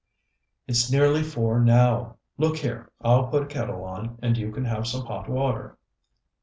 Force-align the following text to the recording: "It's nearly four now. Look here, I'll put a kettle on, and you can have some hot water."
"It's 0.65 0.91
nearly 0.91 1.21
four 1.21 1.59
now. 1.63 2.15
Look 2.39 2.57
here, 2.57 2.89
I'll 3.01 3.27
put 3.27 3.43
a 3.43 3.45
kettle 3.45 3.83
on, 3.83 4.17
and 4.23 4.35
you 4.35 4.51
can 4.51 4.65
have 4.65 4.87
some 4.87 5.05
hot 5.05 5.29
water." 5.29 5.77